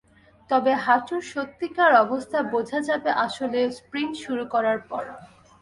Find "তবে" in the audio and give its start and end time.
0.49-0.71